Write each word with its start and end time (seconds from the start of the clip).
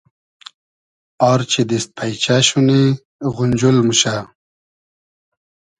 آر 1.29 1.41
چی 1.51 1.61
دیست 1.69 1.89
پݷچۂ 1.97 2.37
شونی 2.47 2.81
غونجول 3.33 3.77
موشۂ 3.85 4.15